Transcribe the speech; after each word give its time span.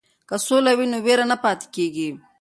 که 0.29 0.35
سوله 0.47 0.71
وي 0.77 0.85
نو 0.91 0.97
وېره 1.05 1.25
نه 1.31 1.37
پاتې 1.43 1.67
کیږي. 1.75 2.09